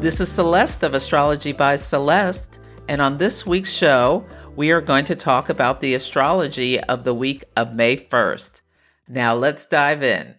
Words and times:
This 0.00 0.18
is 0.18 0.32
Celeste 0.32 0.82
of 0.82 0.94
Astrology 0.94 1.52
by 1.52 1.76
Celeste, 1.76 2.58
and 2.88 3.02
on 3.02 3.18
this 3.18 3.44
week's 3.44 3.70
show, 3.70 4.24
we 4.56 4.70
are 4.70 4.80
going 4.80 5.04
to 5.04 5.14
talk 5.14 5.50
about 5.50 5.82
the 5.82 5.92
astrology 5.92 6.80
of 6.80 7.04
the 7.04 7.12
week 7.12 7.44
of 7.54 7.74
May 7.74 7.98
1st. 7.98 8.62
Now, 9.08 9.34
let's 9.34 9.66
dive 9.66 10.02
in. 10.02 10.36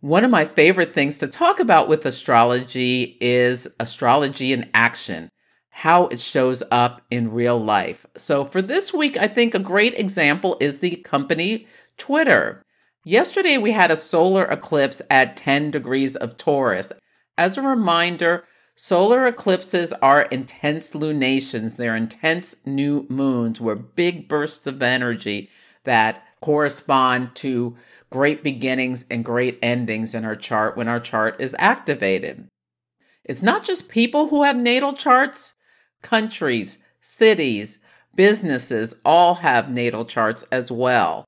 One 0.00 0.24
of 0.24 0.30
my 0.30 0.44
favorite 0.44 0.92
things 0.92 1.16
to 1.20 1.26
talk 1.26 1.58
about 1.58 1.88
with 1.88 2.04
astrology 2.04 3.16
is 3.18 3.66
astrology 3.80 4.52
in 4.52 4.68
action, 4.74 5.30
how 5.70 6.08
it 6.08 6.20
shows 6.20 6.62
up 6.70 7.00
in 7.10 7.32
real 7.32 7.58
life. 7.58 8.04
So, 8.14 8.44
for 8.44 8.60
this 8.60 8.92
week, 8.92 9.16
I 9.16 9.26
think 9.26 9.54
a 9.54 9.58
great 9.58 9.98
example 9.98 10.58
is 10.60 10.80
the 10.80 10.96
company 10.96 11.66
Twitter. 11.96 12.62
Yesterday, 13.06 13.56
we 13.56 13.72
had 13.72 13.90
a 13.90 13.96
solar 13.96 14.44
eclipse 14.44 15.00
at 15.08 15.38
10 15.38 15.70
degrees 15.70 16.14
of 16.14 16.36
Taurus. 16.36 16.92
As 17.42 17.58
a 17.58 17.62
reminder, 17.62 18.44
solar 18.76 19.26
eclipses 19.26 19.92
are 19.94 20.22
intense 20.30 20.94
lunations. 20.94 21.76
They're 21.76 21.96
intense 21.96 22.54
new 22.64 23.04
moons 23.08 23.60
where 23.60 23.74
big 23.74 24.28
bursts 24.28 24.64
of 24.68 24.80
energy 24.80 25.50
that 25.82 26.22
correspond 26.40 27.34
to 27.34 27.74
great 28.10 28.44
beginnings 28.44 29.06
and 29.10 29.24
great 29.24 29.58
endings 29.60 30.14
in 30.14 30.24
our 30.24 30.36
chart 30.36 30.76
when 30.76 30.86
our 30.86 31.00
chart 31.00 31.40
is 31.40 31.56
activated. 31.58 32.46
It's 33.24 33.42
not 33.42 33.64
just 33.64 33.88
people 33.88 34.28
who 34.28 34.44
have 34.44 34.56
natal 34.56 34.92
charts, 34.92 35.54
countries, 36.00 36.78
cities, 37.00 37.80
businesses 38.14 38.94
all 39.04 39.34
have 39.34 39.68
natal 39.68 40.04
charts 40.04 40.44
as 40.52 40.70
well. 40.70 41.24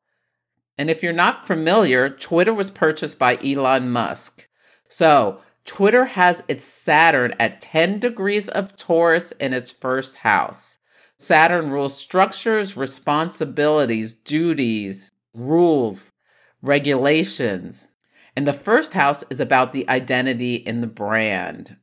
And 0.78 0.90
if 0.90 1.02
you're 1.02 1.12
not 1.12 1.44
familiar, 1.44 2.08
Twitter 2.08 2.54
was 2.54 2.70
purchased 2.70 3.18
by 3.18 3.36
Elon 3.44 3.90
Musk. 3.90 4.48
So 4.86 5.40
Twitter 5.64 6.04
has 6.04 6.42
its 6.46 6.64
Saturn 6.64 7.34
at 7.40 7.60
10 7.60 7.98
degrees 7.98 8.48
of 8.48 8.76
Taurus 8.76 9.32
in 9.32 9.52
its 9.52 9.72
first 9.72 10.16
house. 10.16 10.78
Saturn 11.16 11.70
rules 11.70 11.96
structures, 11.96 12.76
responsibilities, 12.76 14.12
duties, 14.12 15.12
rules, 15.32 16.12
regulations. 16.60 17.90
And 18.36 18.46
the 18.46 18.52
first 18.52 18.92
house 18.92 19.24
is 19.30 19.40
about 19.40 19.72
the 19.72 19.88
identity 19.88 20.56
in 20.56 20.80
the 20.80 20.86
brand. 20.86 21.76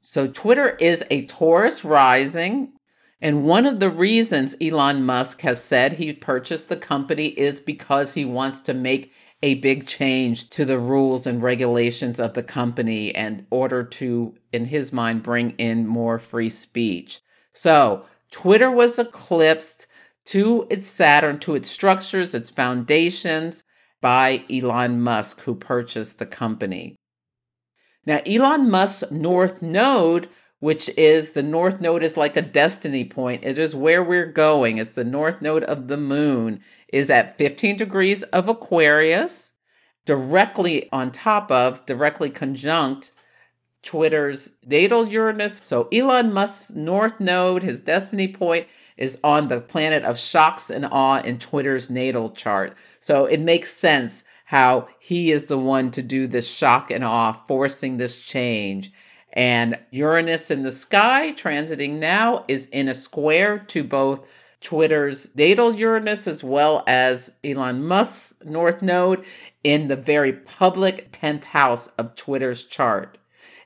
So 0.00 0.28
Twitter 0.28 0.76
is 0.80 1.04
a 1.10 1.24
Taurus 1.26 1.84
rising. 1.84 2.72
And 3.20 3.44
one 3.44 3.66
of 3.66 3.80
the 3.80 3.90
reasons 3.90 4.56
Elon 4.60 5.04
Musk 5.04 5.40
has 5.42 5.62
said 5.62 5.94
he 5.94 6.12
purchased 6.12 6.68
the 6.68 6.76
company 6.76 7.28
is 7.28 7.60
because 7.60 8.14
he 8.14 8.24
wants 8.24 8.60
to 8.62 8.74
make 8.74 9.12
a 9.42 9.54
big 9.56 9.86
change 9.86 10.48
to 10.50 10.64
the 10.64 10.78
rules 10.78 11.26
and 11.26 11.42
regulations 11.42 12.20
of 12.20 12.34
the 12.34 12.42
company 12.42 13.08
in 13.08 13.46
order 13.50 13.82
to, 13.82 14.34
in 14.52 14.66
his 14.66 14.92
mind, 14.92 15.22
bring 15.22 15.50
in 15.58 15.86
more 15.86 16.18
free 16.18 16.48
speech. 16.48 17.20
So, 17.52 18.04
Twitter 18.30 18.70
was 18.70 18.98
eclipsed 18.98 19.86
to 20.26 20.66
its 20.70 20.86
Saturn, 20.86 21.38
to 21.40 21.54
its 21.54 21.70
structures, 21.70 22.34
its 22.34 22.50
foundations 22.50 23.64
by 24.00 24.44
Elon 24.50 25.00
Musk, 25.00 25.42
who 25.42 25.54
purchased 25.54 26.18
the 26.18 26.26
company. 26.26 26.96
Now, 28.06 28.20
Elon 28.26 28.70
Musk's 28.70 29.10
North 29.10 29.62
Node 29.62 30.28
which 30.62 30.88
is 30.96 31.32
the 31.32 31.42
north 31.42 31.80
node 31.80 32.04
is 32.04 32.16
like 32.16 32.36
a 32.36 32.40
destiny 32.40 33.04
point. 33.04 33.44
It 33.44 33.58
is 33.58 33.74
where 33.74 34.00
we're 34.00 34.26
going. 34.26 34.78
It's 34.78 34.94
the 34.94 35.02
north 35.02 35.42
node 35.42 35.64
of 35.64 35.88
the 35.88 35.96
moon 35.96 36.60
is 36.92 37.10
at 37.10 37.36
15 37.36 37.76
degrees 37.78 38.22
of 38.22 38.48
Aquarius, 38.48 39.54
directly 40.06 40.88
on 40.92 41.10
top 41.10 41.50
of, 41.50 41.84
directly 41.84 42.30
conjunct 42.30 43.10
Twitter's 43.82 44.52
natal 44.64 45.08
Uranus. 45.08 45.60
So 45.60 45.88
Elon 45.92 46.32
Musk's 46.32 46.76
north 46.76 47.18
node, 47.18 47.64
his 47.64 47.80
destiny 47.80 48.28
point, 48.28 48.68
is 48.96 49.18
on 49.24 49.48
the 49.48 49.60
planet 49.60 50.04
of 50.04 50.16
shocks 50.16 50.70
and 50.70 50.86
awe 50.92 51.20
in 51.22 51.40
Twitter's 51.40 51.90
natal 51.90 52.30
chart. 52.30 52.76
So 53.00 53.26
it 53.26 53.40
makes 53.40 53.72
sense 53.72 54.22
how 54.44 54.86
he 55.00 55.32
is 55.32 55.46
the 55.46 55.58
one 55.58 55.90
to 55.90 56.02
do 56.02 56.28
this 56.28 56.48
shock 56.48 56.92
and 56.92 57.02
awe, 57.02 57.32
forcing 57.32 57.96
this 57.96 58.16
change. 58.20 58.92
And 59.32 59.78
Uranus 59.90 60.50
in 60.50 60.62
the 60.62 60.72
sky, 60.72 61.32
transiting 61.32 61.98
now, 61.98 62.44
is 62.48 62.66
in 62.66 62.88
a 62.88 62.94
square 62.94 63.58
to 63.58 63.82
both 63.82 64.28
Twitter's 64.60 65.34
natal 65.34 65.74
Uranus 65.74 66.26
as 66.28 66.44
well 66.44 66.84
as 66.86 67.32
Elon 67.42 67.84
Musk's 67.84 68.34
North 68.44 68.80
Node 68.80 69.24
in 69.64 69.88
the 69.88 69.96
very 69.96 70.32
public 70.32 71.10
10th 71.12 71.44
house 71.44 71.88
of 71.98 72.14
Twitter's 72.14 72.64
chart. 72.64 73.18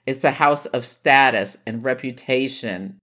It's 0.06 0.24
a 0.24 0.30
house 0.30 0.66
of 0.66 0.84
status 0.84 1.58
and 1.66 1.84
reputation. 1.84 2.98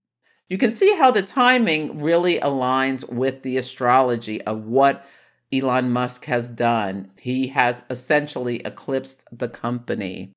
You 0.49 0.57
can 0.57 0.73
see 0.73 0.95
how 0.95 1.11
the 1.11 1.21
timing 1.21 1.99
really 1.99 2.39
aligns 2.39 3.11
with 3.11 3.43
the 3.43 3.57
astrology 3.57 4.41
of 4.43 4.65
what 4.65 5.05
Elon 5.51 5.91
Musk 5.91 6.25
has 6.25 6.49
done. 6.49 7.11
He 7.19 7.47
has 7.47 7.83
essentially 7.89 8.57
eclipsed 8.57 9.23
the 9.31 9.49
company. 9.49 10.31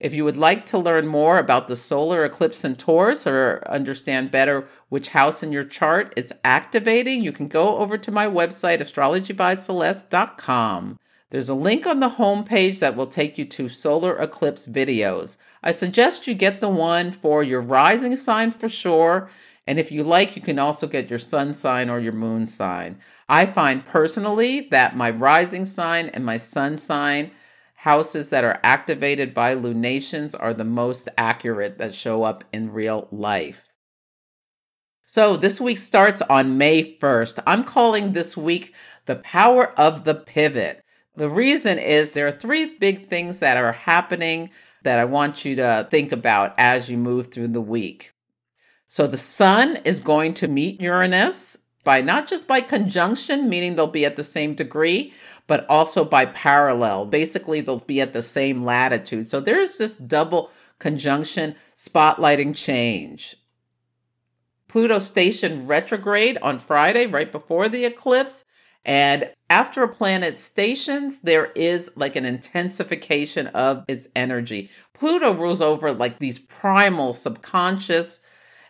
If 0.00 0.14
you 0.14 0.24
would 0.24 0.36
like 0.36 0.64
to 0.66 0.78
learn 0.78 1.08
more 1.08 1.38
about 1.38 1.66
the 1.66 1.74
solar 1.74 2.24
eclipse 2.24 2.64
in 2.64 2.76
Taurus 2.76 3.26
or 3.26 3.64
understand 3.66 4.30
better 4.30 4.68
which 4.90 5.08
house 5.08 5.42
in 5.42 5.50
your 5.50 5.64
chart 5.64 6.14
it's 6.16 6.32
activating, 6.44 7.24
you 7.24 7.32
can 7.32 7.48
go 7.48 7.78
over 7.78 7.98
to 7.98 8.12
my 8.12 8.28
website, 8.28 8.78
astrologybyceleste.com. 8.78 11.00
There's 11.30 11.50
a 11.50 11.54
link 11.54 11.86
on 11.86 12.00
the 12.00 12.08
homepage 12.10 12.78
that 12.78 12.96
will 12.96 13.08
take 13.08 13.36
you 13.36 13.44
to 13.46 13.68
solar 13.68 14.16
eclipse 14.16 14.68
videos. 14.68 15.36
I 15.62 15.72
suggest 15.72 16.28
you 16.28 16.34
get 16.34 16.60
the 16.60 16.70
one 16.70 17.10
for 17.10 17.42
your 17.42 17.60
rising 17.60 18.14
sign 18.14 18.52
for 18.52 18.68
sure. 18.68 19.28
And 19.66 19.78
if 19.78 19.92
you 19.92 20.04
like, 20.04 20.36
you 20.36 20.40
can 20.40 20.58
also 20.58 20.86
get 20.86 21.10
your 21.10 21.18
sun 21.18 21.52
sign 21.52 21.90
or 21.90 22.00
your 22.00 22.14
moon 22.14 22.46
sign. 22.46 22.98
I 23.28 23.44
find 23.44 23.84
personally 23.84 24.68
that 24.70 24.96
my 24.96 25.10
rising 25.10 25.66
sign 25.66 26.08
and 26.10 26.24
my 26.24 26.38
sun 26.38 26.78
sign 26.78 27.32
houses 27.82 28.30
that 28.30 28.42
are 28.42 28.58
activated 28.64 29.32
by 29.32 29.54
lunations 29.54 30.34
are 30.34 30.52
the 30.52 30.64
most 30.64 31.08
accurate 31.16 31.78
that 31.78 31.94
show 31.94 32.24
up 32.24 32.42
in 32.52 32.72
real 32.72 33.06
life. 33.12 33.68
So 35.06 35.36
this 35.36 35.60
week 35.60 35.78
starts 35.78 36.20
on 36.22 36.58
May 36.58 36.98
1st. 36.98 37.40
I'm 37.46 37.62
calling 37.62 38.12
this 38.12 38.36
week 38.36 38.74
the 39.06 39.14
power 39.14 39.70
of 39.78 40.02
the 40.02 40.16
pivot. 40.16 40.82
The 41.14 41.30
reason 41.30 41.78
is 41.78 42.10
there 42.10 42.26
are 42.26 42.32
three 42.32 42.76
big 42.78 43.08
things 43.08 43.38
that 43.38 43.56
are 43.56 43.72
happening 43.72 44.50
that 44.82 44.98
I 44.98 45.04
want 45.04 45.44
you 45.44 45.54
to 45.56 45.86
think 45.88 46.10
about 46.10 46.54
as 46.58 46.90
you 46.90 46.96
move 46.96 47.28
through 47.28 47.48
the 47.48 47.60
week. 47.60 48.12
So 48.88 49.06
the 49.06 49.16
sun 49.16 49.76
is 49.84 50.00
going 50.00 50.34
to 50.34 50.48
meet 50.48 50.80
Uranus 50.80 51.58
by 51.88 52.02
not 52.02 52.26
just 52.26 52.46
by 52.46 52.60
conjunction, 52.60 53.48
meaning 53.48 53.74
they'll 53.74 53.86
be 53.86 54.04
at 54.04 54.16
the 54.16 54.22
same 54.22 54.52
degree, 54.54 55.10
but 55.46 55.64
also 55.70 56.04
by 56.04 56.26
parallel. 56.26 57.06
Basically, 57.06 57.62
they'll 57.62 57.78
be 57.78 58.02
at 58.02 58.12
the 58.12 58.20
same 58.20 58.62
latitude. 58.62 59.26
So 59.26 59.40
there's 59.40 59.78
this 59.78 59.96
double 59.96 60.50
conjunction 60.78 61.54
spotlighting 61.76 62.54
change. 62.54 63.36
Pluto 64.68 64.98
station 64.98 65.66
retrograde 65.66 66.36
on 66.42 66.58
Friday, 66.58 67.06
right 67.06 67.32
before 67.32 67.70
the 67.70 67.86
eclipse. 67.86 68.44
And 68.84 69.30
after 69.48 69.82
a 69.82 69.88
planet 69.88 70.38
stations, 70.38 71.20
there 71.20 71.46
is 71.56 71.90
like 71.96 72.16
an 72.16 72.26
intensification 72.26 73.46
of 73.46 73.86
its 73.88 74.08
energy. 74.14 74.68
Pluto 74.92 75.32
rules 75.32 75.62
over 75.62 75.90
like 75.92 76.18
these 76.18 76.38
primal 76.38 77.14
subconscious 77.14 78.20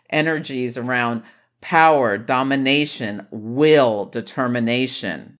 energies 0.09 0.77
around 0.77 1.23
power, 1.61 2.17
domination, 2.17 3.27
will, 3.31 4.05
determination. 4.05 5.37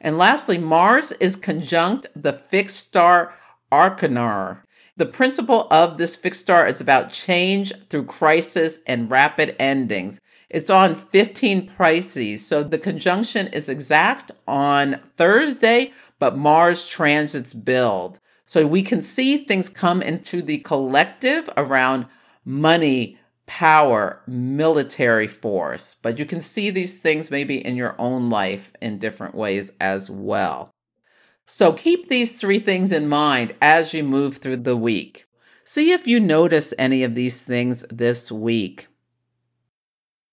And 0.00 0.18
lastly, 0.18 0.58
Mars 0.58 1.12
is 1.12 1.36
conjunct 1.36 2.06
the 2.14 2.32
fixed 2.32 2.78
star 2.78 3.34
Achernar. 3.70 4.62
The 4.96 5.06
principle 5.06 5.68
of 5.70 5.96
this 5.96 6.16
fixed 6.16 6.40
star 6.40 6.66
is 6.66 6.80
about 6.80 7.12
change 7.12 7.72
through 7.88 8.04
crisis 8.04 8.78
and 8.86 9.10
rapid 9.10 9.56
endings. 9.58 10.20
It's 10.50 10.68
on 10.68 10.94
15 10.94 11.68
Pisces, 11.68 12.46
so 12.46 12.62
the 12.62 12.78
conjunction 12.78 13.46
is 13.48 13.70
exact 13.70 14.32
on 14.46 15.00
Thursday, 15.16 15.92
but 16.18 16.36
Mars 16.36 16.86
transits 16.86 17.54
build. 17.54 18.20
So 18.44 18.66
we 18.66 18.82
can 18.82 19.00
see 19.00 19.38
things 19.38 19.70
come 19.70 20.02
into 20.02 20.42
the 20.42 20.58
collective 20.58 21.48
around 21.56 22.06
money, 22.44 23.18
power, 23.46 24.22
military 24.26 25.26
force, 25.26 25.94
but 25.94 26.18
you 26.18 26.24
can 26.24 26.40
see 26.40 26.70
these 26.70 27.00
things 27.00 27.30
maybe 27.30 27.64
in 27.64 27.76
your 27.76 27.94
own 27.98 28.30
life 28.30 28.72
in 28.80 28.98
different 28.98 29.34
ways 29.34 29.72
as 29.80 30.08
well. 30.08 30.70
So 31.46 31.72
keep 31.72 32.08
these 32.08 32.40
three 32.40 32.60
things 32.60 32.92
in 32.92 33.08
mind 33.08 33.54
as 33.60 33.92
you 33.92 34.04
move 34.04 34.38
through 34.38 34.58
the 34.58 34.76
week. 34.76 35.26
See 35.64 35.92
if 35.92 36.06
you 36.06 36.18
notice 36.20 36.72
any 36.78 37.02
of 37.02 37.14
these 37.14 37.42
things 37.42 37.84
this 37.90 38.32
week. 38.32 38.88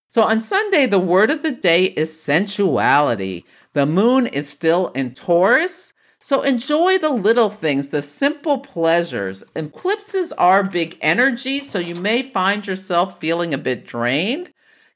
So 0.08 0.24
on 0.24 0.42
Sunday, 0.42 0.88
the 0.88 1.00
word 1.00 1.30
of 1.30 1.44
the 1.44 1.52
day 1.52 1.86
is 1.86 2.20
sensuality. 2.20 3.46
The 3.74 3.86
moon 3.86 4.26
is 4.28 4.50
still 4.50 4.88
in 4.90 5.14
Taurus, 5.14 5.94
so 6.22 6.42
enjoy 6.42 6.98
the 6.98 7.10
little 7.10 7.50
things, 7.50 7.90
the 7.90 8.02
simple 8.02 8.60
pleasures. 8.60 9.44
Eclipses 9.56 10.34
are 10.34 10.64
big 10.64 10.98
energy, 11.02 11.60
so 11.62 11.80
you 11.80 11.96
may 11.96 12.22
find 12.22 12.68
yourself 12.68 13.20
feeling 13.20 13.54
a 13.54 13.58
bit 13.58 13.86
drained. 13.86 14.52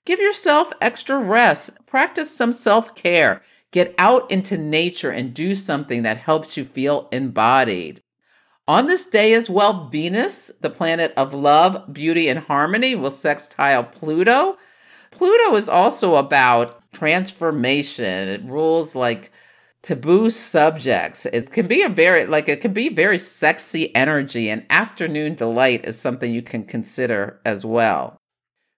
Give 0.06 0.20
yourself 0.20 0.74
extra 0.82 1.18
rest, 1.18 1.86
practice 1.86 2.30
some 2.30 2.52
self 2.52 2.94
care, 2.94 3.42
get 3.72 3.96
out 3.98 4.30
into 4.30 4.58
nature 4.58 5.12
and 5.12 5.34
do 5.34 5.56
something 5.56 6.04
that 6.04 6.18
helps 6.18 6.58
you 6.58 6.66
feel 6.66 7.08
embodied. 7.14 8.02
On 8.68 8.88
this 8.88 9.06
day 9.06 9.34
as 9.34 9.50
well, 9.50 9.90
Venus, 9.90 10.52
the 10.60 10.70
planet 10.70 11.14
of 11.16 11.34
love, 11.34 11.94
beauty, 11.94 12.28
and 12.28 12.40
harmony, 12.40 12.96
will 12.96 13.12
sextile 13.12 13.84
Pluto. 13.84 14.58
Pluto 15.12 15.56
is 15.56 15.70
also 15.70 16.16
about 16.16 16.82
transformation. 16.92 18.28
It 18.28 18.44
rules 18.44 18.96
like 18.96 19.32
taboo 19.84 20.30
subjects. 20.30 21.26
It 21.28 21.52
can 21.52 21.68
be 21.68 21.84
a 21.84 21.90
very 21.90 22.26
like 22.26 22.50
it 22.50 22.62
can 22.62 22.74
be 22.74 22.90
very 22.90 23.20
sexy 23.20 23.94
energy 23.96 24.50
and 24.50 24.66
afternoon 24.70 25.36
delight 25.36 25.86
is 25.86 26.00
something 26.00 26.34
you 26.34 26.42
can 26.42 26.64
consider 26.64 27.40
as 27.46 27.64
well. 27.64 28.18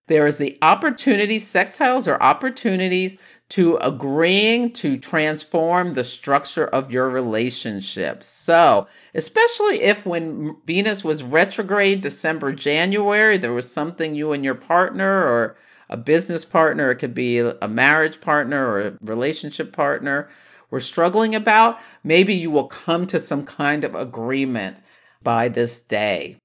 There 0.07 0.27
is 0.27 0.37
the 0.37 0.55
opportunity, 0.61 1.37
sextiles 1.37 2.07
are 2.07 2.21
opportunities 2.21 3.17
to 3.49 3.77
agreeing 3.77 4.71
to 4.73 4.97
transform 4.97 5.93
the 5.93 6.03
structure 6.03 6.65
of 6.65 6.91
your 6.91 7.09
relationships. 7.09 8.27
So, 8.27 8.85
especially 9.15 9.81
if 9.81 10.05
when 10.05 10.57
Venus 10.65 11.03
was 11.03 11.23
retrograde 11.23 12.01
December, 12.01 12.51
January, 12.51 13.39
there 13.39 13.53
was 13.53 13.71
something 13.71 14.13
you 14.13 14.31
and 14.31 14.43
your 14.43 14.53
partner 14.53 15.23
or 15.23 15.55
a 15.89 15.97
business 15.97 16.45
partner, 16.45 16.91
it 16.91 16.97
could 16.97 17.15
be 17.15 17.39
a 17.39 17.67
marriage 17.67 18.21
partner 18.21 18.67
or 18.67 18.81
a 18.81 18.97
relationship 19.01 19.73
partner 19.73 20.29
were 20.75 20.81
struggling 20.81 21.33
about, 21.33 21.79
maybe 22.03 22.33
you 22.33 22.51
will 22.51 22.67
come 22.67 23.07
to 23.07 23.17
some 23.17 23.45
kind 23.45 23.85
of 23.85 23.95
agreement 23.95 24.77
by 25.23 25.47
this 25.47 25.79
day. 25.79 26.35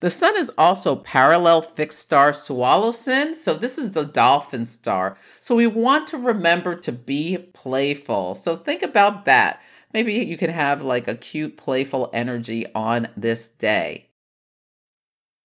The 0.00 0.08
sun 0.08 0.34
is 0.38 0.50
also 0.56 0.96
parallel 0.96 1.60
fixed 1.60 1.98
star 1.98 2.30
Sualocin, 2.30 3.34
so 3.34 3.52
this 3.52 3.76
is 3.76 3.92
the 3.92 4.06
dolphin 4.06 4.64
star. 4.64 5.18
So 5.42 5.54
we 5.54 5.66
want 5.66 6.06
to 6.06 6.16
remember 6.16 6.74
to 6.76 6.90
be 6.90 7.36
playful. 7.52 8.34
So 8.34 8.56
think 8.56 8.82
about 8.82 9.26
that. 9.26 9.60
Maybe 9.92 10.14
you 10.14 10.38
can 10.38 10.50
have 10.50 10.80
like 10.80 11.06
a 11.06 11.14
cute, 11.14 11.58
playful 11.58 12.08
energy 12.14 12.64
on 12.74 13.08
this 13.14 13.50
day. 13.50 14.06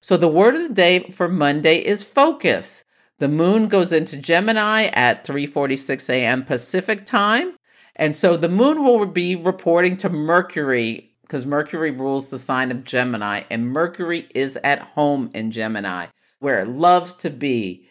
So 0.01 0.15
the 0.15 0.29
word 0.29 0.55
of 0.55 0.61
the 0.61 0.73
day 0.73 0.99
for 1.11 1.27
Monday 1.27 1.85
is 1.85 2.05
focus. 2.05 2.85
The 3.19 3.27
moon 3.27 3.67
goes 3.67 3.91
into 3.91 4.15
Gemini 4.17 4.85
at 4.93 5.25
3:46 5.25 6.09
a.m. 6.09 6.45
Pacific 6.45 7.05
time. 7.05 7.57
And 8.01 8.15
so 8.15 8.35
the 8.35 8.49
moon 8.49 8.83
will 8.83 9.05
be 9.05 9.35
reporting 9.35 9.95
to 9.97 10.09
Mercury 10.09 11.13
because 11.21 11.45
Mercury 11.45 11.91
rules 11.91 12.31
the 12.31 12.39
sign 12.39 12.71
of 12.71 12.83
Gemini, 12.83 13.43
and 13.51 13.69
Mercury 13.69 14.27
is 14.33 14.57
at 14.63 14.79
home 14.81 15.29
in 15.35 15.51
Gemini, 15.51 16.07
where 16.39 16.59
it 16.59 16.67
loves 16.67 17.13
to 17.13 17.29
be. 17.29 17.87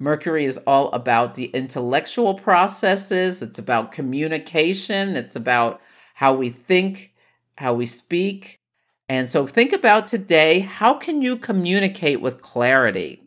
Mercury 0.00 0.46
is 0.46 0.58
all 0.66 0.90
about 0.90 1.34
the 1.34 1.44
intellectual 1.54 2.34
processes, 2.34 3.40
it's 3.40 3.60
about 3.60 3.92
communication, 3.92 5.16
it's 5.16 5.36
about 5.36 5.80
how 6.14 6.34
we 6.34 6.50
think, 6.50 7.14
how 7.56 7.72
we 7.72 7.86
speak. 7.86 8.60
And 9.08 9.28
so 9.28 9.46
think 9.46 9.72
about 9.72 10.08
today 10.08 10.58
how 10.58 10.94
can 10.94 11.22
you 11.22 11.36
communicate 11.36 12.20
with 12.20 12.42
clarity? 12.42 13.25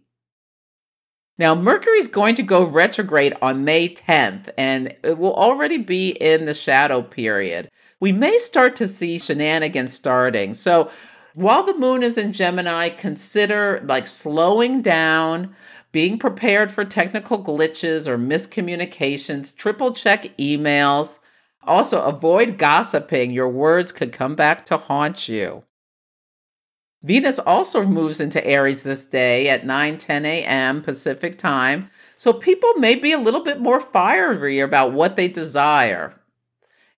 Now, 1.40 1.56
Mercury 1.56 2.00
is 2.00 2.10
going 2.10 2.36
to 2.36 2.44
go 2.44 2.66
retrograde 2.68 3.34
on 3.42 3.64
May 3.64 3.88
10th, 3.88 4.50
and 4.58 4.94
it 5.04 5.18
will 5.18 5.34
already 5.34 5.78
be 5.78 6.10
in 6.10 6.44
the 6.44 6.54
shadow 6.54 7.02
period. 7.02 7.72
We 8.02 8.12
may 8.12 8.38
start 8.40 8.76
to 8.76 8.88
see 8.88 9.18
shenanigans 9.18 9.94
starting. 9.94 10.54
So, 10.54 10.92
while 11.36 11.64
the 11.64 11.78
moon 11.78 12.04
is 12.04 12.18
in 12.18 12.34
Gemini, 12.34 12.90
consider 12.90 13.82
like 13.88 14.06
slowing 14.06 14.82
down, 14.82 15.56
being 15.94 16.20
prepared 16.20 16.72
for 16.72 16.84
technical 16.84 17.42
glitches 17.42 18.06
or 18.06 18.18
miscommunications, 18.18 19.56
triple 19.56 19.94
check 19.94 20.36
emails. 20.38 21.20
Also, 21.64 22.02
avoid 22.02 22.58
gossiping. 22.58 23.32
Your 23.32 23.48
words 23.48 23.94
could 23.94 24.12
come 24.12 24.36
back 24.36 24.66
to 24.66 24.76
haunt 24.76 25.30
you. 25.30 25.64
Venus 27.02 27.40
also 27.40 27.86
moves 27.86 28.20
into 28.20 28.46
Aries 28.46 28.84
this 28.84 29.06
day 29.06 29.50
at 29.50 29.66
9 29.66 29.98
10 29.98 30.26
a.m. 30.26 30.82
Pacific 30.82 31.38
time, 31.38 31.90
so 32.18 32.34
people 32.34 32.74
may 32.76 32.96
be 32.96 33.14
a 33.14 33.20
little 33.20 33.44
bit 33.44 33.60
more 33.60 33.80
fiery 33.80 34.60
about 34.60 34.92
what 34.92 35.16
they 35.16 35.30
desire. 35.30 36.20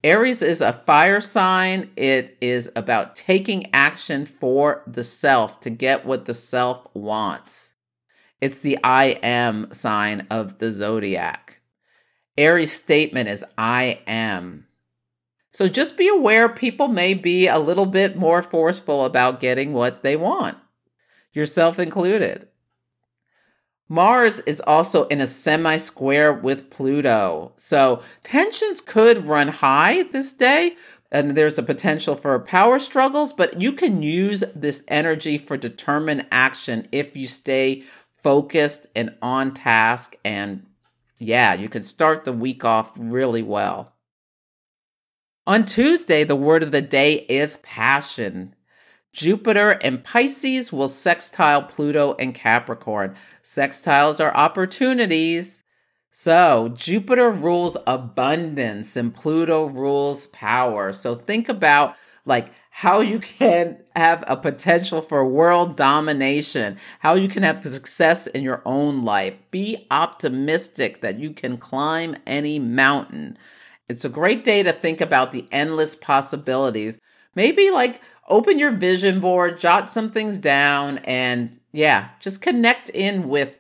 Aries 0.04 0.42
is 0.42 0.62
a 0.62 0.74
fire 0.74 1.22
sign. 1.22 1.92
It 1.96 2.36
is 2.42 2.72
about 2.76 3.16
taking 3.16 3.70
action 3.74 4.26
for 4.26 4.84
the 4.88 5.04
self 5.04 5.60
to 5.60 5.70
get 5.70 6.06
what 6.06 6.26
the 6.26 6.34
self 6.34 6.88
wants. 6.96 7.76
It's 8.40 8.60
the 8.60 8.80
I 8.84 9.20
am 9.22 9.72
sign 9.72 10.26
of 10.32 10.58
the 10.58 10.72
zodiac. 10.72 11.62
Aries' 12.36 12.72
statement 12.72 13.30
is 13.30 13.46
I 13.56 14.00
am. 14.08 14.66
So 15.52 15.68
just 15.68 15.98
be 15.98 16.08
aware 16.08 16.48
people 16.48 16.88
may 16.88 17.14
be 17.14 17.48
a 17.48 17.60
little 17.60 17.86
bit 17.86 18.16
more 18.16 18.42
forceful 18.42 19.04
about 19.04 19.42
getting 19.42 19.74
what 19.74 20.02
they 20.02 20.16
want, 20.16 20.58
yourself 21.34 21.78
included. 21.78 22.48
Mars 23.90 24.40
is 24.42 24.62
also 24.62 25.06
in 25.08 25.20
a 25.20 25.28
semi 25.28 25.76
square 25.76 26.32
with 26.32 26.70
Pluto. 26.70 27.52
So 27.58 28.02
tensions 28.24 28.80
could 28.80 29.26
run 29.26 29.50
high 29.50 30.04
this 30.04 30.34
day, 30.34 30.78
and 31.12 31.32
there's 31.32 31.58
a 31.58 31.64
potential 31.64 32.16
for 32.16 32.40
power 32.40 32.80
struggles, 32.80 33.34
but 33.34 33.60
you 33.60 33.74
can 33.74 34.02
use 34.02 34.46
this 34.56 34.86
energy 34.88 35.38
for 35.38 35.58
determined 35.58 36.26
action 36.32 36.88
if 36.94 37.18
you 37.18 37.28
stay 37.28 37.84
focused 38.16 38.88
and 38.96 39.14
on 39.22 39.54
task. 39.54 40.16
And 40.24 40.66
yeah, 41.20 41.54
you 41.54 41.68
can 41.68 41.84
start 41.84 42.24
the 42.24 42.32
week 42.32 42.64
off 42.64 42.94
really 42.98 43.44
well. 43.44 43.91
On 45.52 45.66
Tuesday, 45.66 46.24
the 46.24 46.34
word 46.34 46.64
of 46.64 46.72
the 46.72 46.82
day 46.82 47.26
is 47.28 47.58
passion. 47.62 48.56
Jupiter 49.12 49.72
and 49.84 50.02
Pisces 50.02 50.72
will 50.72 50.88
sextile 50.88 51.62
Pluto 51.64 52.16
and 52.18 52.34
Capricorn. 52.34 53.18
Sextiles 53.44 54.24
are 54.24 54.34
opportunities. 54.34 55.66
So, 56.10 56.70
Jupiter 56.74 57.30
rules 57.30 57.76
abundance 57.86 58.96
and 58.96 59.14
Pluto 59.14 59.66
rules 59.66 60.28
power. 60.28 60.94
So, 60.94 61.16
think 61.16 61.50
about 61.50 61.98
like 62.24 62.54
how 62.70 63.02
you 63.02 63.20
can 63.20 63.78
have 63.94 64.24
a 64.30 64.38
potential 64.38 65.02
for 65.02 65.28
world 65.28 65.76
domination, 65.76 66.78
how 67.00 67.16
you 67.16 67.28
can 67.28 67.44
have 67.44 67.62
success 67.62 68.26
in 68.26 68.42
your 68.42 68.62
own 68.64 69.02
life. 69.02 69.34
Be 69.52 69.86
optimistic 69.92 71.02
that 71.02 71.20
you 71.20 71.32
can 71.32 71.58
climb 71.58 72.16
any 72.26 72.58
mountain. 72.58 73.38
It's 73.92 74.06
a 74.06 74.10
great 74.10 74.44
day 74.44 74.64
to 74.64 74.72
think 74.72 75.02
about 75.02 75.32
the 75.32 75.46
endless 75.52 75.96
possibilities. 75.96 77.00
Maybe 77.36 77.70
like 77.70 78.02
open 78.28 78.58
your 78.58 78.72
vision 78.72 79.20
board, 79.20 79.60
jot 79.60 79.92
some 79.92 80.10
things 80.10 80.40
down 80.40 81.00
and 81.00 81.60
yeah, 81.72 82.10
just 82.20 82.42
connect 82.42 82.90
in 82.90 83.30
with 83.30 83.58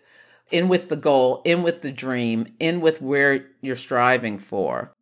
in 0.49 0.67
with 0.67 0.89
the 0.89 0.97
goal, 0.97 1.41
in 1.45 1.63
with 1.63 1.81
the 1.81 1.91
dream, 1.91 2.45
in 2.59 2.81
with 2.81 3.01
where 3.01 3.45
you're 3.61 3.75
striving 3.75 4.37
for. 4.37 4.93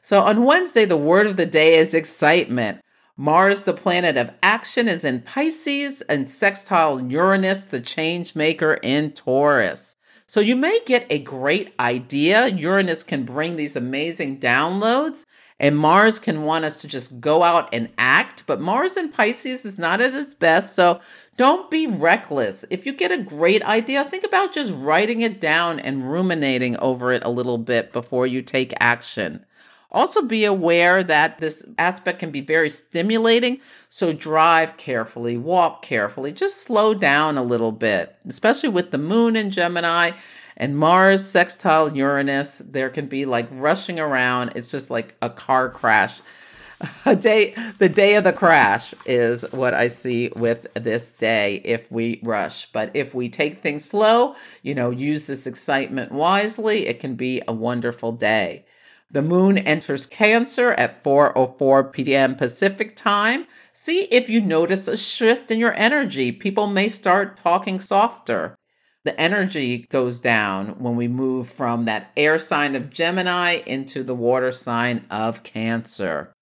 So 0.00 0.20
on 0.20 0.44
Wednesday, 0.44 0.84
the 0.84 0.96
word 0.96 1.28
of 1.28 1.36
the 1.36 1.46
day 1.46 1.74
is 1.74 1.94
excitement. 1.94 2.80
Mars, 3.16 3.64
the 3.64 3.72
planet 3.72 4.16
of 4.16 4.32
action, 4.42 4.88
is 4.88 5.04
in 5.04 5.20
Pisces 5.20 6.00
and 6.02 6.28
sextile 6.28 7.00
Uranus, 7.00 7.66
the 7.66 7.80
change 7.80 8.34
maker, 8.34 8.74
in 8.82 9.12
Taurus. 9.12 9.94
So 10.26 10.40
you 10.40 10.56
may 10.56 10.80
get 10.86 11.06
a 11.10 11.18
great 11.18 11.74
idea. 11.78 12.48
Uranus 12.48 13.02
can 13.02 13.24
bring 13.24 13.56
these 13.56 13.76
amazing 13.76 14.40
downloads, 14.40 15.26
and 15.60 15.76
Mars 15.76 16.18
can 16.18 16.42
want 16.42 16.64
us 16.64 16.80
to 16.80 16.88
just 16.88 17.20
go 17.20 17.42
out 17.42 17.68
and 17.72 17.88
act. 17.98 18.44
But 18.46 18.60
Mars 18.60 18.96
in 18.96 19.10
Pisces 19.10 19.64
is 19.64 19.78
not 19.78 20.00
at 20.00 20.14
its 20.14 20.34
best. 20.34 20.74
So 20.74 21.00
don't 21.36 21.70
be 21.70 21.86
reckless. 21.86 22.64
If 22.70 22.86
you 22.86 22.92
get 22.92 23.12
a 23.12 23.22
great 23.22 23.62
idea, 23.62 24.04
think 24.04 24.24
about 24.24 24.52
just 24.52 24.72
writing 24.74 25.20
it 25.20 25.40
down 25.40 25.78
and 25.80 26.10
ruminating 26.10 26.76
over 26.78 27.12
it 27.12 27.24
a 27.24 27.30
little 27.30 27.58
bit 27.58 27.92
before 27.92 28.26
you 28.26 28.42
take 28.42 28.72
action. 28.80 29.44
Also, 29.92 30.22
be 30.22 30.46
aware 30.46 31.04
that 31.04 31.38
this 31.38 31.64
aspect 31.76 32.18
can 32.18 32.30
be 32.30 32.40
very 32.40 32.70
stimulating. 32.70 33.60
So, 33.90 34.12
drive 34.12 34.78
carefully, 34.78 35.36
walk 35.36 35.82
carefully, 35.82 36.32
just 36.32 36.62
slow 36.62 36.94
down 36.94 37.36
a 37.36 37.42
little 37.42 37.72
bit, 37.72 38.16
especially 38.26 38.70
with 38.70 38.90
the 38.90 38.98
moon 38.98 39.36
in 39.36 39.50
Gemini 39.50 40.12
and 40.56 40.78
Mars 40.78 41.24
sextile 41.24 41.94
Uranus. 41.94 42.58
There 42.58 42.88
can 42.88 43.06
be 43.06 43.26
like 43.26 43.48
rushing 43.50 44.00
around. 44.00 44.52
It's 44.56 44.70
just 44.70 44.90
like 44.90 45.14
a 45.20 45.28
car 45.30 45.68
crash. 45.68 46.22
A 47.06 47.14
day, 47.14 47.54
the 47.78 47.88
day 47.88 48.16
of 48.16 48.24
the 48.24 48.32
crash 48.32 48.92
is 49.06 49.44
what 49.52 49.72
I 49.72 49.86
see 49.86 50.30
with 50.34 50.66
this 50.74 51.12
day 51.12 51.60
if 51.64 51.90
we 51.92 52.18
rush. 52.24 52.66
But 52.66 52.90
if 52.94 53.14
we 53.14 53.28
take 53.28 53.60
things 53.60 53.84
slow, 53.84 54.34
you 54.62 54.74
know, 54.74 54.90
use 54.90 55.28
this 55.28 55.46
excitement 55.46 56.10
wisely, 56.10 56.86
it 56.88 56.98
can 56.98 57.14
be 57.14 57.40
a 57.46 57.52
wonderful 57.52 58.10
day. 58.10 58.64
The 59.12 59.20
moon 59.20 59.58
enters 59.58 60.06
Cancer 60.06 60.72
at 60.72 61.04
4:04 61.04 61.92
p.m. 61.92 62.34
Pacific 62.34 62.96
time. 62.96 63.46
See 63.74 64.04
if 64.04 64.30
you 64.30 64.40
notice 64.40 64.88
a 64.88 64.96
shift 64.96 65.50
in 65.50 65.58
your 65.58 65.74
energy. 65.74 66.32
People 66.32 66.66
may 66.66 66.88
start 66.88 67.36
talking 67.36 67.78
softer. 67.78 68.56
The 69.04 69.18
energy 69.20 69.86
goes 69.90 70.18
down 70.18 70.78
when 70.78 70.96
we 70.96 71.08
move 71.08 71.50
from 71.50 71.84
that 71.84 72.10
air 72.16 72.38
sign 72.38 72.74
of 72.74 72.88
Gemini 72.88 73.60
into 73.66 74.02
the 74.02 74.14
water 74.14 74.50
sign 74.50 75.04
of 75.10 75.42
Cancer. 75.42 76.32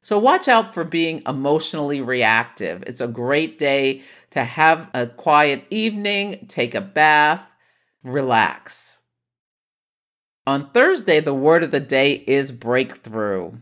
So 0.00 0.18
watch 0.18 0.48
out 0.48 0.72
for 0.72 0.84
being 0.84 1.22
emotionally 1.26 2.00
reactive. 2.00 2.84
It's 2.86 3.02
a 3.02 3.08
great 3.08 3.58
day 3.58 4.00
to 4.30 4.44
have 4.44 4.88
a 4.94 5.08
quiet 5.08 5.66
evening, 5.68 6.46
take 6.48 6.74
a 6.74 6.80
bath, 6.80 7.54
relax. 8.02 9.02
On 10.46 10.70
Thursday, 10.70 11.20
the 11.20 11.32
word 11.32 11.64
of 11.64 11.70
the 11.70 11.80
day 11.80 12.22
is 12.26 12.52
breakthrough. 12.52 13.52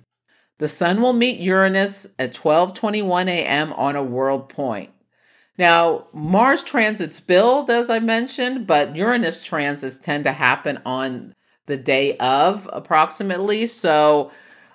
The 0.58 0.66
sun 0.66 1.00
will 1.00 1.12
meet 1.12 1.38
Uranus 1.38 2.08
at 2.18 2.34
12:21 2.34 3.28
a.m. 3.28 3.72
on 3.74 3.94
a 3.94 4.02
world 4.02 4.48
point. 4.48 4.90
Now, 5.56 6.08
Mars 6.12 6.64
transits 6.64 7.20
build 7.20 7.70
as 7.70 7.88
I 7.88 8.00
mentioned, 8.00 8.66
but 8.66 8.96
Uranus 8.96 9.44
transits 9.44 9.98
tend 9.98 10.24
to 10.24 10.32
happen 10.32 10.80
on 10.84 11.34
the 11.66 11.76
day 11.76 12.16
of 12.16 12.68
approximately. 12.72 13.66
So, 13.66 14.32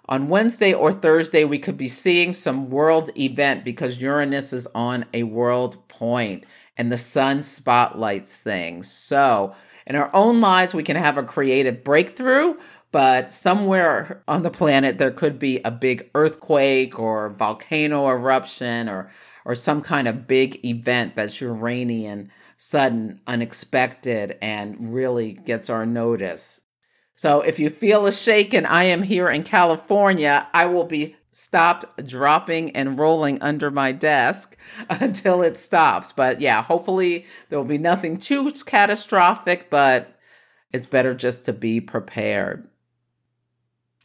on 0.08 0.30
Wednesday 0.30 0.74
or 0.74 0.94
Thursday, 0.94 1.44
we 1.44 1.60
could 1.60 1.76
be 1.76 1.90
seeing 1.90 2.32
some 2.32 2.70
world 2.70 3.10
event 3.18 3.66
because 3.66 4.02
Uranus 4.02 4.54
is 4.54 4.66
on 4.74 5.04
a 5.14 5.24
world 5.24 5.86
point 5.90 6.46
and 6.78 6.90
the 6.90 6.98
sun 6.98 7.42
spotlights 7.42 8.40
things. 8.40 8.90
So, 8.90 9.54
in 9.88 9.96
our 9.96 10.14
own 10.14 10.42
lives, 10.42 10.74
we 10.74 10.84
can 10.84 10.98
have 10.98 11.18
a 11.18 11.24
creative 11.24 11.82
breakthrough, 11.84 12.56
but 12.92 13.32
somewhere 13.32 14.22
on 14.28 14.44
the 14.44 14.52
planet, 14.52 14.98
there 14.98 15.12
could 15.12 15.40
be 15.40 15.62
a 15.64 15.72
big 15.72 16.10
earthquake 16.14 17.00
or 17.00 17.30
volcano 17.30 18.10
eruption 18.10 18.90
or, 18.90 19.10
or 19.46 19.56
some 19.56 19.82
kind 19.82 20.10
of 20.10 20.28
big 20.28 20.64
event 20.66 21.16
that's 21.16 21.40
Uranian, 21.40 22.30
sudden, 22.58 23.22
unexpected, 23.28 24.38
and 24.42 24.94
really 24.94 25.34
gets 25.34 25.70
our 25.70 25.86
notice. 25.86 26.64
So 27.16 27.40
if 27.42 27.58
you 27.58 27.70
feel 27.70 28.06
a 28.06 28.12
shake 28.12 28.54
and 28.54 28.68
I 28.68 28.84
am 28.84 29.04
here 29.04 29.30
in 29.30 29.44
California, 29.44 30.48
I 30.54 30.66
will 30.66 30.84
be 30.84 31.16
stopped 31.38 32.04
dropping 32.08 32.76
and 32.76 32.98
rolling 32.98 33.40
under 33.44 33.70
my 33.70 33.92
desk 33.92 34.58
until 34.90 35.44
it 35.44 35.56
stops. 35.56 36.12
But 36.12 36.42
yeah, 36.42 36.64
hopefully 36.64 37.26
there 37.50 37.60
will 37.60 37.66
be 37.66 37.78
nothing 37.78 38.18
too 38.18 38.52
catastrophic, 38.66 39.70
but 39.70 40.18
it's 40.74 40.88
better 40.88 41.14
just 41.14 41.46
to 41.46 41.54
be 41.54 41.80
prepared. 41.80 42.68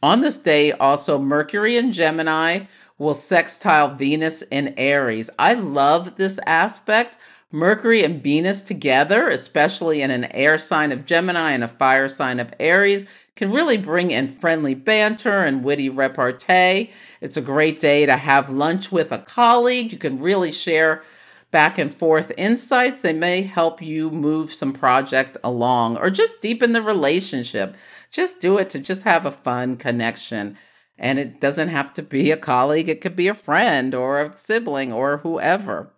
On 0.03 0.21
this 0.21 0.37
day, 0.37 0.73
also, 0.73 1.17
Mercury 1.17 1.75
and 1.75 1.91
Gemini 1.91 2.65
will 2.99 3.15
sextile 3.15 3.95
Venus 3.95 4.43
in 4.43 4.75
Aries. 4.77 5.29
I 5.39 5.53
love 5.53 6.17
this 6.17 6.39
aspect. 6.45 7.17
Mercury 7.51 8.03
and 8.03 8.21
Venus 8.21 8.61
together, 8.61 9.29
especially 9.29 10.01
in 10.01 10.11
an 10.11 10.25
air 10.35 10.57
sign 10.57 10.91
of 10.91 11.05
Gemini 11.05 11.51
and 11.51 11.63
a 11.63 11.67
fire 11.67 12.09
sign 12.09 12.39
of 12.39 12.53
Aries, 12.59 13.05
can 13.35 13.51
really 13.51 13.77
bring 13.77 14.11
in 14.11 14.27
friendly 14.27 14.75
banter 14.75 15.43
and 15.43 15.63
witty 15.63 15.89
repartee. 15.89 16.91
It's 17.21 17.37
a 17.37 17.41
great 17.41 17.79
day 17.79 18.05
to 18.05 18.15
have 18.15 18.49
lunch 18.49 18.91
with 18.91 19.11
a 19.11 19.17
colleague. 19.17 19.91
You 19.91 19.97
can 19.97 20.19
really 20.19 20.51
share 20.51 21.03
back 21.49 21.77
and 21.77 21.93
forth 21.93 22.31
insights. 22.37 23.01
They 23.01 23.13
may 23.13 23.41
help 23.41 23.81
you 23.81 24.09
move 24.09 24.51
some 24.51 24.73
project 24.73 25.37
along 25.43 25.97
or 25.97 26.09
just 26.09 26.41
deepen 26.41 26.73
the 26.73 26.81
relationship. 26.81 27.75
Just 28.11 28.39
do 28.39 28.57
it 28.57 28.69
to 28.71 28.79
just 28.79 29.03
have 29.03 29.25
a 29.25 29.31
fun 29.31 29.77
connection. 29.77 30.57
And 30.97 31.17
it 31.17 31.39
doesn't 31.39 31.69
have 31.69 31.93
to 31.93 32.03
be 32.03 32.31
a 32.31 32.37
colleague, 32.37 32.89
it 32.89 33.01
could 33.01 33.15
be 33.15 33.27
a 33.27 33.33
friend 33.33 33.95
or 33.95 34.21
a 34.21 34.37
sibling 34.37 34.93
or 34.93 35.17
whoever. 35.17 35.91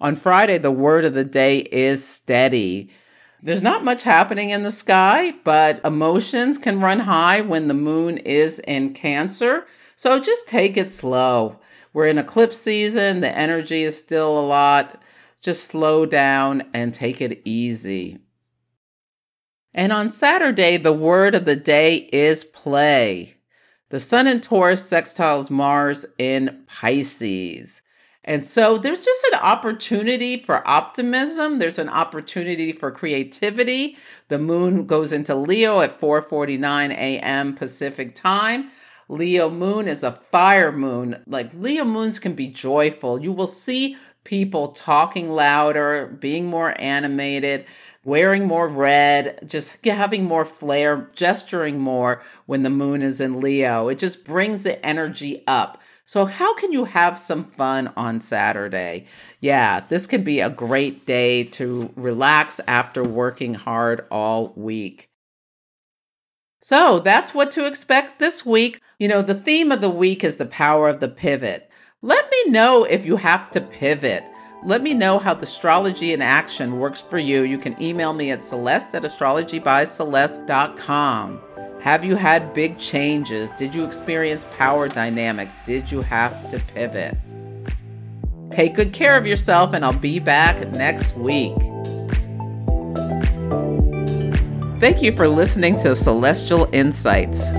On 0.00 0.16
Friday, 0.16 0.56
the 0.56 0.70
word 0.70 1.04
of 1.04 1.14
the 1.14 1.24
day 1.24 1.58
is 1.58 2.06
steady. 2.06 2.90
There's 3.42 3.62
not 3.62 3.84
much 3.84 4.02
happening 4.02 4.50
in 4.50 4.64
the 4.64 4.70
sky, 4.70 5.32
but 5.44 5.82
emotions 5.84 6.58
can 6.58 6.80
run 6.80 7.00
high 7.00 7.40
when 7.40 7.68
the 7.68 7.74
moon 7.74 8.18
is 8.18 8.58
in 8.60 8.92
Cancer. 8.92 9.66
So 9.96 10.20
just 10.20 10.46
take 10.46 10.76
it 10.76 10.90
slow. 10.90 11.58
We're 11.92 12.06
in 12.06 12.18
eclipse 12.18 12.58
season, 12.58 13.20
the 13.20 13.36
energy 13.36 13.82
is 13.82 13.98
still 13.98 14.38
a 14.38 14.44
lot. 14.44 15.02
Just 15.40 15.64
slow 15.64 16.04
down 16.04 16.64
and 16.74 16.92
take 16.92 17.22
it 17.22 17.40
easy. 17.46 18.18
And 19.72 19.90
on 19.90 20.10
Saturday, 20.10 20.76
the 20.76 20.92
word 20.92 21.34
of 21.34 21.46
the 21.46 21.56
day 21.56 22.08
is 22.12 22.44
play. 22.44 23.36
The 23.88 24.00
Sun 24.00 24.26
in 24.26 24.40
Taurus 24.40 24.88
sextiles 24.88 25.50
Mars 25.50 26.04
in 26.18 26.64
Pisces. 26.66 27.80
And 28.24 28.46
so 28.46 28.76
there's 28.76 29.04
just 29.04 29.26
an 29.32 29.38
opportunity 29.40 30.36
for 30.36 30.66
optimism. 30.68 31.58
There's 31.58 31.78
an 31.78 31.88
opportunity 31.88 32.72
for 32.72 32.90
creativity. 32.90 33.96
The 34.28 34.38
moon 34.38 34.86
goes 34.86 35.12
into 35.12 35.34
Leo 35.34 35.80
at 35.80 35.98
4:49 35.98 36.90
a.m. 36.92 37.54
Pacific 37.54 38.14
time. 38.14 38.70
Leo 39.08 39.50
moon 39.50 39.88
is 39.88 40.04
a 40.04 40.12
fire 40.12 40.70
moon. 40.70 41.22
Like 41.26 41.50
Leo 41.54 41.84
moons 41.84 42.18
can 42.18 42.34
be 42.34 42.46
joyful. 42.46 43.20
You 43.20 43.32
will 43.32 43.46
see 43.46 43.96
people 44.24 44.68
talking 44.68 45.30
louder, 45.30 46.06
being 46.20 46.46
more 46.46 46.74
animated, 46.78 47.64
wearing 48.04 48.46
more 48.46 48.68
red, 48.68 49.40
just 49.48 49.84
having 49.84 50.24
more 50.24 50.44
flair, 50.44 51.10
gesturing 51.14 51.78
more 51.78 52.22
when 52.46 52.62
the 52.62 52.70
moon 52.70 53.02
is 53.02 53.20
in 53.20 53.40
Leo. 53.40 53.88
It 53.88 53.98
just 53.98 54.24
brings 54.24 54.62
the 54.62 54.84
energy 54.84 55.42
up. 55.46 55.78
So, 56.10 56.24
how 56.24 56.54
can 56.54 56.72
you 56.72 56.86
have 56.86 57.16
some 57.16 57.44
fun 57.44 57.92
on 57.96 58.20
Saturday? 58.20 59.06
Yeah, 59.38 59.78
this 59.78 60.08
could 60.08 60.24
be 60.24 60.40
a 60.40 60.50
great 60.50 61.06
day 61.06 61.44
to 61.44 61.88
relax 61.94 62.60
after 62.66 63.04
working 63.04 63.54
hard 63.54 64.04
all 64.10 64.52
week. 64.56 65.08
So, 66.62 66.98
that's 66.98 67.32
what 67.32 67.52
to 67.52 67.64
expect 67.64 68.18
this 68.18 68.44
week. 68.44 68.80
You 68.98 69.06
know, 69.06 69.22
the 69.22 69.36
theme 69.36 69.70
of 69.70 69.82
the 69.82 69.88
week 69.88 70.24
is 70.24 70.36
the 70.36 70.46
power 70.46 70.88
of 70.88 70.98
the 70.98 71.08
pivot. 71.08 71.70
Let 72.02 72.28
me 72.28 72.50
know 72.50 72.82
if 72.82 73.06
you 73.06 73.14
have 73.14 73.48
to 73.52 73.60
pivot. 73.60 74.24
Let 74.62 74.82
me 74.82 74.92
know 74.92 75.18
how 75.18 75.32
the 75.32 75.44
astrology 75.44 76.12
in 76.12 76.20
action 76.20 76.78
works 76.78 77.00
for 77.00 77.18
you. 77.18 77.44
You 77.44 77.56
can 77.56 77.82
email 77.82 78.12
me 78.12 78.30
at 78.30 78.42
celeste 78.42 78.94
at 78.94 79.04
astrologybyceleste.com. 79.04 81.40
Have 81.80 82.04
you 82.04 82.14
had 82.14 82.52
big 82.52 82.78
changes? 82.78 83.52
Did 83.52 83.74
you 83.74 83.84
experience 83.84 84.46
power 84.58 84.86
dynamics? 84.86 85.56
Did 85.64 85.90
you 85.90 86.02
have 86.02 86.50
to 86.50 86.58
pivot? 86.74 87.16
Take 88.50 88.74
good 88.74 88.92
care 88.92 89.16
of 89.16 89.24
yourself, 89.24 89.72
and 89.72 89.82
I'll 89.82 89.94
be 89.94 90.18
back 90.18 90.58
next 90.72 91.16
week. 91.16 91.56
Thank 94.78 95.00
you 95.00 95.12
for 95.12 95.26
listening 95.26 95.78
to 95.78 95.96
Celestial 95.96 96.68
Insights. 96.72 97.50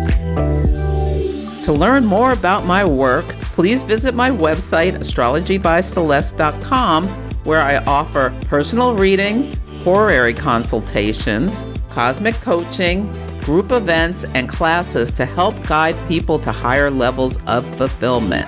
To 1.66 1.74
learn 1.74 2.06
more 2.06 2.32
about 2.32 2.66
my 2.66 2.86
work, 2.86 3.26
please 3.54 3.84
visit 3.84 4.16
my 4.16 4.30
website, 4.30 4.98
astrologybyceleste.com, 4.98 7.08
where 7.44 7.62
I 7.62 7.78
offer 7.86 8.34
personal 8.48 8.96
readings, 8.96 9.60
horary 9.84 10.34
consultations, 10.34 11.68
cosmic 11.90 12.36
coaching, 12.36 13.12
group 13.42 13.72
events, 13.72 14.24
and 14.36 14.48
classes 14.48 15.12
to 15.12 15.26
help 15.26 15.62
guide 15.68 15.96
people 16.08 16.40
to 16.40 16.52
higher 16.52 16.92
levels 16.92 17.40
of 17.48 17.66
fulfillment. 17.78 18.48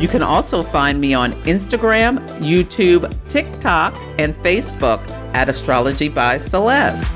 You 0.00 0.08
can 0.08 0.22
also 0.22 0.62
find 0.62 1.00
me 1.00 1.14
on 1.14 1.32
Instagram, 1.44 2.18
YouTube, 2.38 3.10
TikTok, 3.28 3.96
and 4.18 4.34
Facebook 4.36 5.00
at 5.34 5.48
Astrology 5.48 6.08
by 6.08 6.36
Celeste. 6.36 7.12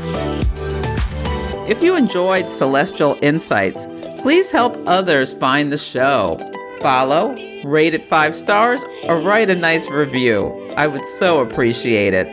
If 1.69 1.83
you 1.83 1.95
enjoyed 1.95 2.49
Celestial 2.49 3.19
Insights, 3.23 3.87
please 4.20 4.50
help 4.50 4.76
others 4.86 5.34
find 5.34 5.72
the 5.72 5.78
show. 5.78 6.38
Follow, 6.80 7.34
rate 7.64 7.94
it 7.94 8.06
five 8.06 8.34
stars, 8.34 8.84
or 9.04 9.20
write 9.20 9.50
a 9.50 9.54
nice 9.54 9.88
review. 9.90 10.70
I 10.76 10.86
would 10.86 11.06
so 11.06 11.40
appreciate 11.40 12.14
it. 12.14 12.28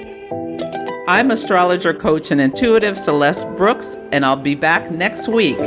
I'm 1.07 1.31
astrologer, 1.31 1.93
coach, 1.93 2.31
and 2.31 2.41
intuitive 2.41 2.97
Celeste 2.97 3.47
Brooks, 3.55 3.95
and 4.11 4.25
I'll 4.25 4.35
be 4.35 4.55
back 4.55 4.91
next 4.91 5.29
week. 5.29 5.57